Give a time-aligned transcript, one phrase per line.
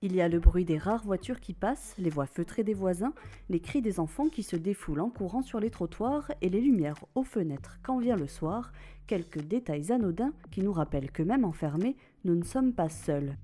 [0.00, 3.12] Il y a le bruit des rares voitures qui passent, les voix feutrées des voisins,
[3.48, 7.04] les cris des enfants qui se défoulent en courant sur les trottoirs et les lumières
[7.16, 8.70] aux fenêtres quand vient le soir,
[9.08, 13.36] quelques détails anodins qui nous rappellent que même enfermés, nous ne sommes pas seuls.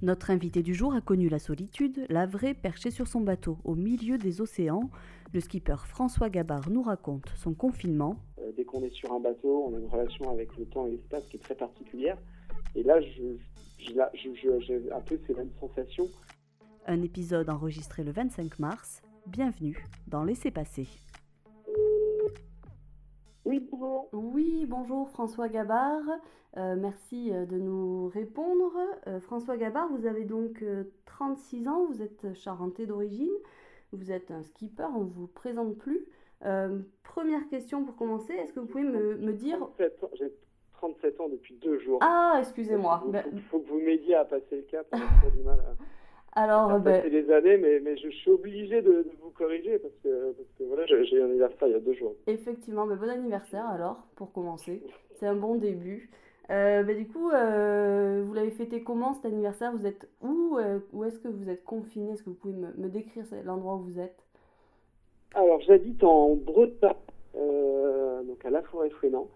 [0.00, 3.74] Notre invité du jour a connu la solitude, la vraie perché sur son bateau au
[3.74, 4.90] milieu des océans.
[5.34, 8.14] Le skipper François Gabard nous raconte son confinement.
[8.38, 10.92] Euh, dès qu'on est sur un bateau, on a une relation avec le temps et
[10.92, 12.16] l'espace qui est très particulière.
[12.76, 13.36] Et là, je,
[13.80, 16.08] j'ai un peu ces mêmes sensations.
[16.86, 19.02] Un épisode enregistré le 25 mars.
[19.26, 20.86] Bienvenue dans Laissez passer.
[23.44, 24.08] Oui, bonjour.
[24.12, 26.02] Oui, bonjour François Gabard.
[26.56, 28.72] Euh, merci euh, de nous répondre.
[29.06, 30.64] Euh, François Gabard, vous avez donc
[31.06, 33.32] 36 ans, vous êtes charentais d'origine,
[33.92, 36.06] vous êtes un skipper, on ne vous présente plus.
[37.02, 39.58] première question pour commencer, est-ce que vous pouvez me, me dire...
[40.80, 41.98] 37 ans depuis deux jours.
[42.02, 43.02] Ah, excusez-moi.
[43.06, 44.86] Il ben, faut, que vous m'aidiez à passer le cap.
[44.92, 45.74] On du mal à,
[46.40, 46.96] Alors, ben...
[46.96, 50.64] passer les années, mais, mais je, suis obligé de, vous corriger parce que, parce que
[50.64, 52.14] voilà, j'ai un anniversaire il y a deux jours.
[52.26, 54.82] Effectivement, mais bon anniversaire alors, pour commencer.
[55.16, 56.08] C'est un bon début.
[56.50, 59.72] Euh, ben, du coup, euh, vous l'avez fêté comment cet anniversaire?
[59.76, 62.72] Vous êtes où euh, Où est-ce que vous êtes confiné Est-ce que vous pouvez me,
[62.76, 64.18] me décrire l'endroit où vous êtes?
[65.34, 66.94] Alors, j'habite en Bretagne,
[67.34, 69.28] donc à La Forêt-Fouénan.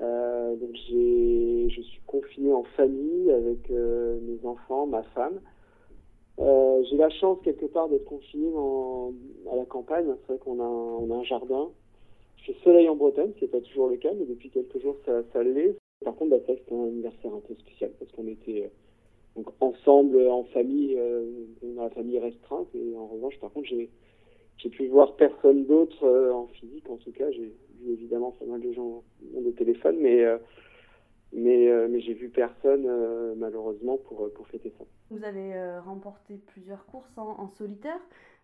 [0.00, 5.40] Euh, donc je suis confiné en famille avec euh, mes enfants, ma femme.
[6.38, 8.48] Euh, j'ai la chance quelque part d'être confiné
[9.52, 10.06] à la campagne.
[10.20, 11.70] C'est vrai qu'on a, un jardin.
[12.36, 15.22] Je fais soleil en Bretagne, c'est pas toujours le cas, mais depuis quelques jours ça,
[15.32, 15.76] ça l'est.
[16.02, 18.70] Par contre, bah, c'est un anniversaire un peu spécial parce qu'on était
[19.60, 20.98] ensemble en famille,
[21.62, 22.68] dans la famille restreinte.
[22.74, 23.90] Et en revanche, par contre, j'ai
[24.56, 26.88] j'ai pu voir personne d'autre en physique.
[26.88, 27.52] En tout cas, j'ai
[27.86, 29.02] évidemment pas mal de gens
[29.60, 30.38] euh,
[31.34, 34.84] euh, mais j'ai vu personne euh, malheureusement pour, fêter ça.
[35.10, 38.00] Vous avez remporté plusieurs courses en, solitaire.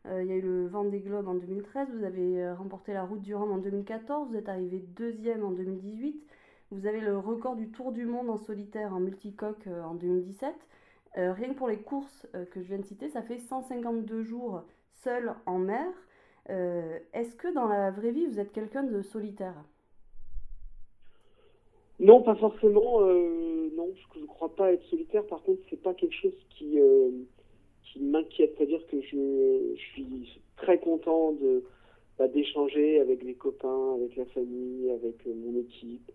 [0.07, 3.35] il y a eu le Vendée Globe en 2013, vous avez remporté la Route du
[3.35, 6.23] Rhum en 2014, vous êtes arrivé deuxième en 2018,
[6.71, 10.55] vous avez le record du Tour du Monde en solitaire en multicoque en 2017.
[11.15, 15.35] rien que pour les courses que je viens de citer, ça fait 152 jours seul
[15.47, 15.87] en mer.
[16.49, 19.55] Est-ce que dans la vraie vie, vous êtes quelqu'un de solitaire?
[21.99, 23.01] Non, pas forcément.
[23.03, 25.25] Euh, non, je ne crois pas être solitaire.
[25.27, 27.11] Par contre, c'est pas quelque chose qui, euh,
[27.85, 28.55] qui m'inquiète.
[28.57, 31.65] C'est-à-dire que je, suis très content de
[32.19, 36.11] bah, d'échanger avec les copains, avec la famille, avec mon équipe.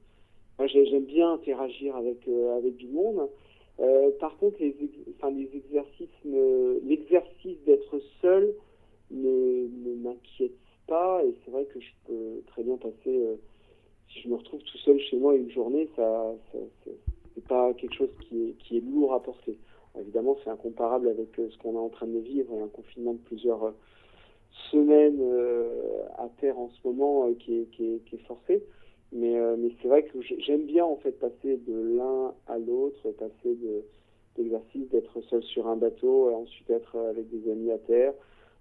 [0.66, 3.28] J'aime bien interagir avec avec du monde.
[4.20, 4.76] par contre, les,
[5.16, 6.10] enfin, les exercices,
[6.84, 8.54] l'exercice d'être seul
[9.14, 11.24] ne, m'inquiète pas.
[11.24, 13.36] Et c'est vrai que je peux très bien passer, euh,
[14.12, 16.58] si je me retrouve tout seul chez moi une journée, ça, ça
[17.34, 19.58] c'est pas quelque chose qui est, qui est lourd à porter.
[20.00, 23.20] Évidemment, c'est incomparable avec euh, ce qu'on est en train de vivre, un confinement de
[23.20, 23.72] plusieurs euh,
[24.72, 25.22] semaines
[26.18, 28.64] à terre en ce moment qui, est, qui, est, forcé.
[29.12, 33.56] Mais, mais c'est vrai que j'aime bien en fait passer de l'un à l'autre, passer
[33.56, 33.84] de
[34.38, 38.14] l'exercice d'être seul sur un bateau, ensuite être avec des amis à terre,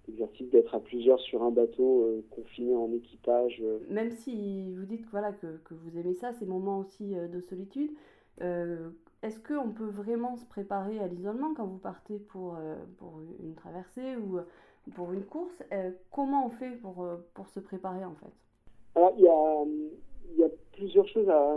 [0.07, 3.61] l'exercice d'être à plusieurs sur un bateau euh, confiné en équipage.
[3.63, 3.79] Euh.
[3.89, 7.39] Même si vous dites voilà, que, que vous aimez ça, ces moments aussi euh, de
[7.39, 7.91] solitude,
[9.21, 12.57] est-ce qu'on peut vraiment se préparer à l'isolement quand vous partez pour,
[12.97, 14.39] pour une traversée ou
[14.95, 15.61] pour une course?
[16.09, 18.31] Comment on fait pour, pour se préparer en fait?
[18.95, 21.55] Alors, il y a, y a plusieurs choses à,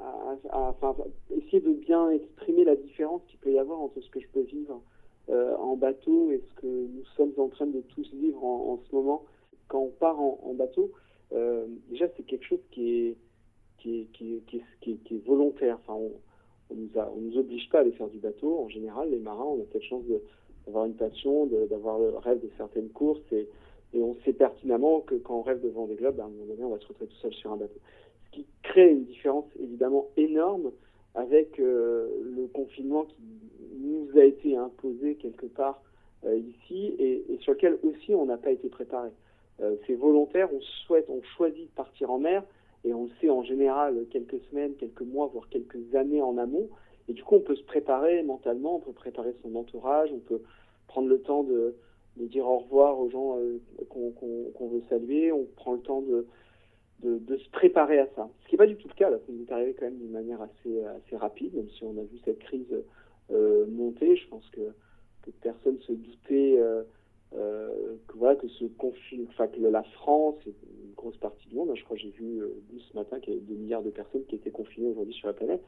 [0.00, 0.96] à, à,
[1.30, 4.42] essayer de bien exprimer la différence qu'il peut y avoir entre ce que je peux
[4.42, 4.82] vivre
[5.30, 8.94] euh, en bateau et ce que nous sommes en train de tous vivre en, ce
[8.94, 9.24] moment.
[9.68, 10.90] Quand on part en, bateau,
[11.32, 13.16] euh, déjà c'est quelque chose qui est,
[15.26, 15.78] volontaire.
[15.82, 16.12] Enfin, on,
[16.70, 18.58] on nous oblige pas à aller faire du bateau.
[18.58, 20.02] En général, les marins, on a cette chance
[20.66, 23.48] d'avoir une passion, d'avoir le rêve de certaines courses et,
[23.94, 26.64] et on sait pertinemment que quand on rêve devant des globes, à un moment donné,
[26.64, 27.80] on va se retrouver tout seul sur un bateau.
[28.26, 30.72] Ce qui crée une différence évidemment énorme
[31.18, 32.06] avec euh,
[32.36, 33.16] le confinement qui
[33.80, 35.82] nous a été imposé quelque part
[36.24, 39.08] euh, ici et, sur lequel aussi on n'a pas été préparé.
[39.60, 42.44] Euh, c'est volontaire, on souhaite, on choisit de partir en mer
[42.84, 46.68] et on le sait en général quelques semaines, quelques mois, voire quelques années en amont.
[47.08, 50.42] Et du coup, on peut se préparer mentalement, on peut préparer son entourage, on peut
[50.86, 51.74] prendre le temps de,
[52.16, 53.38] dire au revoir aux gens
[53.88, 56.26] qu'on veut saluer, on prend le temps de,
[57.02, 58.28] de, se préparer à ça.
[58.42, 60.10] Ce qui n'est pas du tout le cas, là, ça est arrivé quand même d'une
[60.10, 62.66] manière assez, assez rapide, même si on a vu cette crise
[63.30, 64.16] euh, monter.
[64.16, 64.60] Je pense que,
[65.22, 66.82] que personne se doutait euh,
[67.36, 71.70] euh, que, voilà, que ce conflit, enfin que la France une grosse partie du monde,
[71.70, 72.42] hein, je crois que j'ai vu
[72.90, 75.34] ce matin qu'il y avait 2 milliards de personnes qui étaient confinées aujourd'hui sur la
[75.34, 75.62] planète.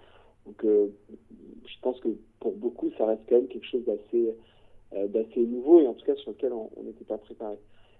[0.47, 2.09] Donc je pense que
[2.41, 6.31] pour beaucoup, ça reste quand même quelque chose d'assez nouveau et en tout cas sur
[6.32, 7.56] lequel on n'était pas préparé.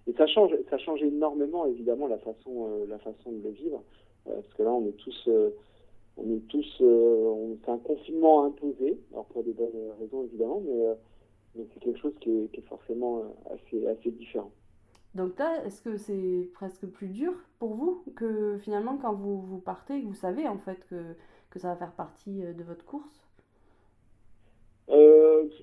[0.07, 3.83] Et ça change, ça change énormément évidemment la façon, la façon de le vivre,
[4.25, 5.29] parce que là on est tous,
[6.17, 6.83] on est tous,
[7.63, 10.97] c'est un confinement imposé, alors pour des bonnes raisons évidemment, mais,
[11.55, 14.51] mais c'est quelque chose qui est, forcément assez, assez différent.
[15.15, 19.59] Donc là, est-ce que c'est presque plus dur pour vous que finalement quand vous, vous
[19.59, 21.15] partez, vous savez en fait que,
[21.51, 23.21] que ça va faire partie euh, de votre course?
[23.21, 23.30] euh,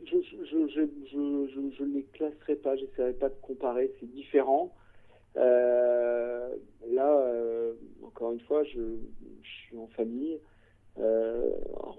[0.05, 4.73] Je ne les classerai pas, j'essaierai pas de comparer, c'est différent.
[5.35, 6.49] Euh,
[6.89, 7.73] là,
[8.03, 8.97] encore une fois, je,
[9.43, 10.39] suis en famille.
[10.97, 11.95] on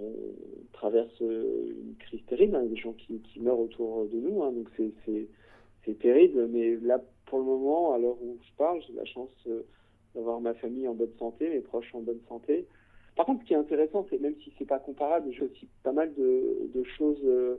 [0.73, 5.99] traverse une crise terrible, hein, des gens qui, meurent autour de nous, hein, donc c'est
[5.99, 9.63] terrible, mais là, pour le moment, à l'heure où je parle, j'ai la chance euh,
[10.15, 12.67] d'avoir ma famille en bonne santé, mes proches en bonne santé.
[13.17, 15.93] Par contre, ce qui est intéressant, c'est même si c'est pas comparable, j'ai aussi pas
[15.93, 17.57] mal de, choses euh, euh,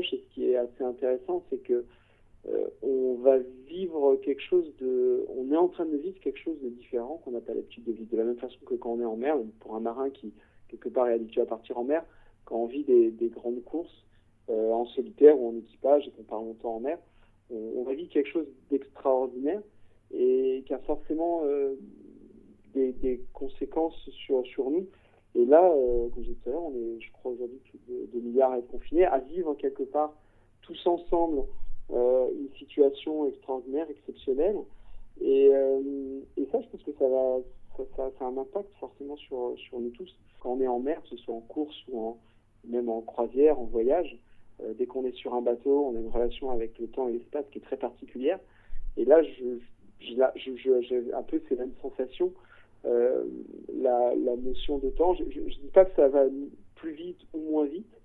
[0.00, 1.84] Et ce qui est assez intéressant, c'est que
[2.82, 6.70] on va vivre quelque chose de, on est en train de vivre quelque chose de
[6.70, 8.10] différent qu'on n'a pas l'habitude de vivre.
[8.10, 10.32] De la même façon que quand on est en mer, pour un marin qui
[10.68, 12.04] quelque part est habitué à partir en mer,
[12.44, 14.04] quand on vit des, des grandes courses
[14.48, 16.98] en solitaire ou en équipage et qu'on part longtemps en mer,
[17.50, 19.62] on, va vivre quelque chose d'extraordinaire
[20.12, 21.74] et qui a forcément euh,
[22.74, 24.86] des, conséquences sur, sur nous.
[25.34, 27.78] Et là, euh, comme je disais tout à l'heure, on est, je crois, aujourd'hui plus
[27.88, 30.12] de 2 milliards à être confinés, à vivre quelque part
[30.62, 31.42] tous ensemble
[31.90, 34.56] euh, une situation extraordinaire, exceptionnelle.
[35.20, 35.50] Et,
[36.36, 40.10] et, ça, je pense que ça a un impact forcément sur, nous tous.
[40.40, 42.16] Quand on est en mer, que ce soit en course ou
[42.64, 44.16] même en croisière, en voyage,
[44.62, 47.12] euh, dès qu'on est sur un bateau, on a une relation avec le temps et
[47.12, 48.38] l'espace qui est très particulière.
[48.96, 52.32] Et là, j'ai un peu ces mêmes sensations.
[52.84, 53.24] Euh,
[53.74, 56.24] la, notion de temps, je ne dis pas que ça va
[56.74, 58.00] plus vite ou moins vite,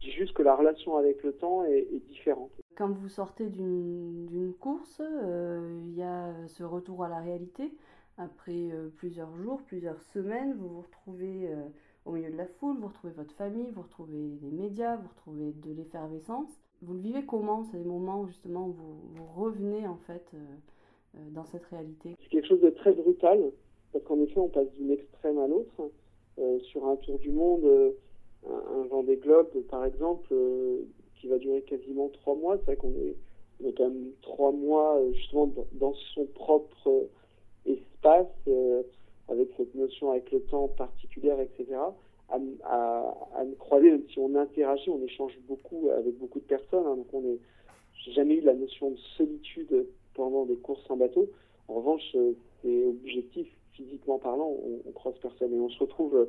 [0.00, 2.50] je dis juste que la relation avec le temps est, différente.
[2.76, 7.72] Quand vous sortez d'une course, euh, il y a ce retour à la réalité.
[8.18, 11.48] Après plusieurs jours, plusieurs semaines, vous vous retrouvez
[12.04, 15.52] au milieu de la foule, vous retrouvez votre famille, vous retrouvez les médias, vous retrouvez
[15.52, 16.50] de l'effervescence.
[16.82, 20.38] Vous le vivez comment ces moments où justement vous, vous revenez en fait euh,
[21.16, 22.16] euh, dans cette réalité?
[22.22, 23.52] C'est quelque chose de très brutal
[23.92, 25.90] parce qu'en effet on passe d'une extrême à l'autre.
[26.38, 27.66] Euh, sur un tour du monde,
[28.48, 30.34] un, vent des globes par exemple,
[31.16, 35.52] qui va durer quasiment trois mois, c'est vrai qu'on est, quand même trois mois justement
[35.72, 37.08] dans son propre
[37.66, 38.26] espace
[39.28, 41.76] avec cette notion avec le temps particulière, etc.,
[42.30, 46.86] à, à, croiser, même si on interagit, on échange beaucoup avec beaucoup de personnes.
[46.86, 47.38] Hein, donc on est,
[48.12, 51.28] jamais eu la notion de solitude pendant des courses en bateau.
[51.68, 52.16] En revanche,
[52.62, 53.48] c'est objectif,
[53.80, 56.26] physiquement parlant, on, on, croise personne et on se retrouve euh,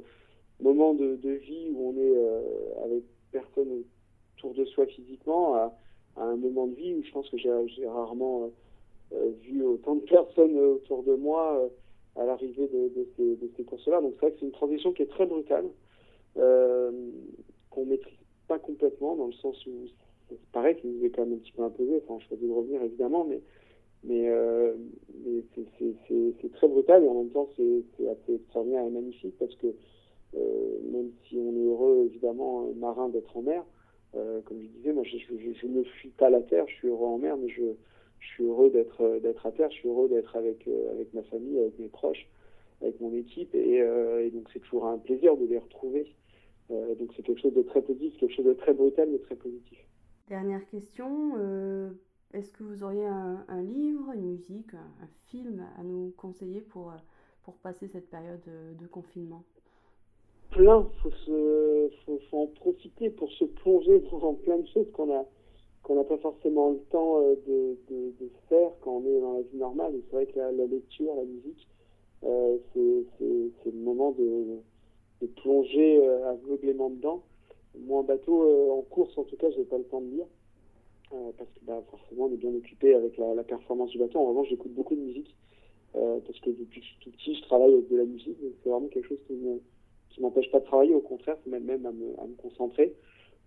[0.61, 3.83] moment de, vie où on est euh, avec personne
[4.37, 5.73] autour de soi physiquement, à,
[6.17, 8.51] un moment de vie où je pense que j'ai rarement
[9.13, 11.69] euh, vu autant de personnes autour de moi
[12.15, 14.01] à l'arrivée de, ces, ces courses-là.
[14.01, 15.65] Donc c'est vrai que c'est une transition qui est très brutale,
[16.35, 18.17] qu'on maîtrise
[18.47, 19.87] pas complètement, dans le sens où
[20.29, 22.01] c'est pareil, qui nous est quand même un petit peu imposé.
[22.03, 23.41] Enfin, on choisit de revenir évidemment, mais,
[24.03, 24.73] mais, euh,
[26.41, 29.67] c'est très brutal et en même temps c'est assez extraordinaire et magnifique parce que
[30.35, 33.63] euh, même si on est heureux évidemment marin d'être en mer,
[34.15, 37.17] euh, comme je disais, moi je, ne fuis pas la terre, je suis heureux en
[37.17, 37.63] mer, mais je,
[38.19, 41.23] suis heureux d'être euh, d'être à terre, je suis heureux d'être avec euh, avec ma
[41.23, 42.27] famille, avec mes proches,
[42.81, 46.13] avec mon équipe, et, euh, et donc c'est toujours un plaisir de les retrouver.
[46.69, 49.79] donc c'est quelque chose de très positif, quelque chose de très brutal mais très positif.
[50.29, 51.33] Dernière question,
[52.33, 56.93] est-ce que vous auriez un, livre, une musique, un, film à nous conseiller pour
[57.43, 58.41] pour passer cette période
[58.79, 59.43] de, confinement?
[60.51, 60.87] Plein,
[61.25, 65.25] se faut, faut, en profiter pour se plonger dans plein de choses qu'on a
[65.83, 69.57] qu'on n'a pas forcément le temps euh, de, faire quand on est dans la vie
[69.57, 69.93] normale.
[70.09, 71.67] C'est vrai que la, lecture, la musique,
[72.23, 74.59] euh, c'est le moment de,
[75.21, 77.23] de plonger euh, aveuglément dedans.
[77.79, 80.25] Moi, en bateau, euh, en course, en tout cas, j'ai pas le temps de lire.
[81.13, 84.19] Euh, parce que bah, forcément, on est bien occupé avec la, performance du bateau.
[84.19, 85.35] En revanche, j'écoute beaucoup de musique.
[85.93, 88.37] parce que depuis que je suis tout petit, je travaille avec de la musique.
[88.63, 89.59] C'est vraiment quelque chose qui ne
[90.21, 90.95] m'empêche pas de travailler.
[90.95, 92.95] Au contraire, c'est même, même à me, à concentrer.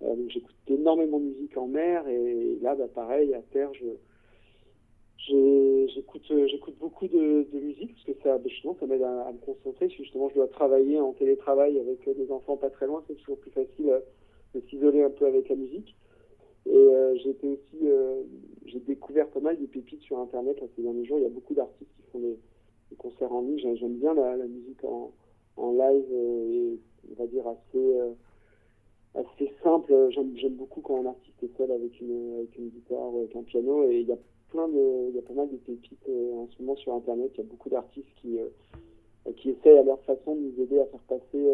[0.02, 3.86] Euh, j'écoute énormément de musique en mer et là, bah, pareil, à terre, je
[5.26, 9.88] j'écoute j'écoute beaucoup de, musique parce que ça bah, justement ça m'aide à, me concentrer
[9.88, 13.38] si justement je dois travailler en télétravail avec des enfants pas très loin c'est toujours
[13.38, 14.00] plus facile euh,
[14.54, 15.96] de s'isoler un peu avec la musique
[16.66, 18.22] et euh, j'ai aussi euh,
[18.64, 21.30] j'ai découvert pas mal de pépites sur internet là, ces derniers jours il y a
[21.30, 22.38] beaucoup d'artistes qui font des,
[22.96, 25.10] concerts en ligne j'aime bien la, musique en,
[25.56, 26.78] en live et
[27.10, 27.98] on va dire, assez,
[29.14, 29.92] assez simple.
[30.10, 33.88] J'aime beaucoup quand un artiste est seul avec une, avec une guitare, avec un piano,
[33.90, 34.18] et il y a
[34.50, 37.32] plein de, il y a pas mal de pépites en ce moment sur Internet.
[37.34, 38.38] Il y a beaucoup d'artistes qui
[39.36, 41.46] qui essayent à leur façon de nous aider à faire passer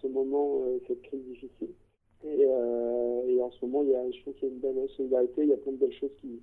[0.00, 1.70] ce moment, cette crise difficile.
[2.24, 4.88] Et, et, en ce moment, il y a, je trouve qu'il y a une belle
[4.96, 6.40] solidarité, il y a plein de belles choses qui,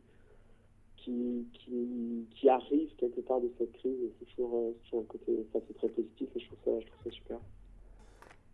[0.97, 3.97] qui, qui, qui arrivent quelque part de cette crise.
[4.19, 7.03] C'est toujours, toujours, un côté, ça c'est très positif et je trouve ça, je trouve
[7.03, 7.39] ça super.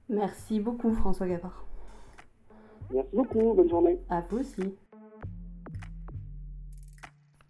[0.09, 1.67] Merci beaucoup François Gavard.
[2.91, 3.99] Merci beaucoup, bonne journée.
[4.09, 4.75] À vous aussi.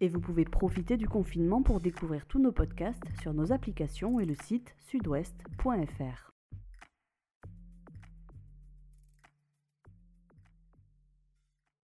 [0.02, 4.26] Et vous pouvez profiter du confinement pour découvrir tous nos podcasts sur nos applications et
[4.26, 6.30] le site sudouest.fr.